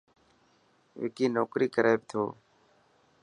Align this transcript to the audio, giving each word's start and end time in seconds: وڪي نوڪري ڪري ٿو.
وڪي 1.01 1.25
نوڪري 1.35 1.67
ڪري 1.75 1.93
ٿو. 2.09 2.23